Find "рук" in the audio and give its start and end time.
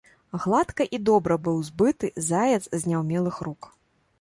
3.51-3.61